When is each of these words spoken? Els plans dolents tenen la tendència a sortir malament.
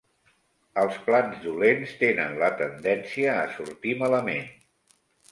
Els 0.83 0.95
plans 1.09 1.35
dolents 1.43 1.91
tenen 1.99 2.33
la 2.43 2.49
tendència 2.61 3.35
a 3.43 3.43
sortir 3.59 3.93
malament. 4.01 4.49